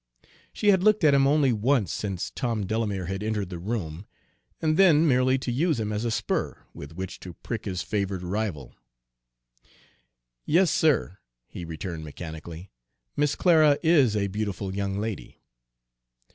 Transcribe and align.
She 0.51 0.69
had 0.69 0.81
looked 0.81 1.03
at 1.03 1.13
him 1.13 1.27
only 1.27 1.53
once 1.53 1.93
since 1.93 2.31
Tom 2.31 2.65
Delamere 2.65 3.05
had 3.05 3.21
entered 3.21 3.51
the 3.51 3.59
room, 3.59 4.07
and 4.59 4.75
then 4.75 5.07
merely 5.07 5.37
to 5.37 5.51
use 5.51 5.79
him 5.79 5.91
as 5.93 6.05
a 6.05 6.09
spur 6.09 6.57
with 6.73 6.93
which 6.95 7.19
to 7.19 7.35
prick 7.35 7.65
his 7.65 7.83
favored 7.83 8.23
rival. 8.23 8.73
"Yes, 10.43 10.71
sir," 10.71 11.19
he 11.45 11.65
returned 11.65 12.03
mechanically, 12.03 12.71
"Miss 13.15 13.35
Clara 13.35 13.77
is 13.83 14.15
a 14.15 14.25
beautiful 14.25 14.73
young 14.73 14.97
lady." 14.97 15.39